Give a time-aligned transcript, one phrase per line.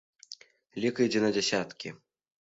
[0.85, 1.93] Лік ідзе на дзясяткі.